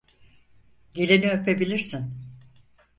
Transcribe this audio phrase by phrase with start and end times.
[0.93, 2.13] Gelini öpebilirsin.